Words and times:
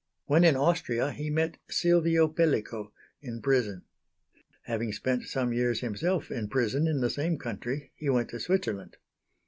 When 0.25 0.43
in 0.43 0.55
Austria 0.55 1.11
he 1.11 1.29
met 1.29 1.59
Silvio 1.69 2.27
Pellico 2.27 2.91
in 3.21 3.39
prison. 3.39 3.83
Having 4.63 4.93
spent 4.93 5.27
some 5.27 5.53
years 5.53 5.81
himself 5.81 6.31
in 6.31 6.47
prison 6.49 6.87
in 6.87 7.01
the 7.01 7.09
same 7.11 7.37
country, 7.37 7.91
he 7.93 8.09
went 8.09 8.29
to 8.29 8.39
Switzerland. 8.39 8.97